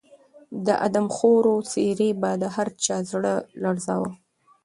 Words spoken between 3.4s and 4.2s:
لړزاوه.